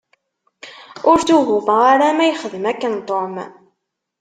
[1.09, 3.35] Ur ttuhumeɣ ara ma ixdem akken Tom.